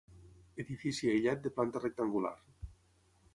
[0.63, 2.33] Edifici aïllat de planta rectangular.